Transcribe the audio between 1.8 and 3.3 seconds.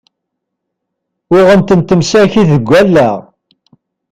msakit deg allaɣ!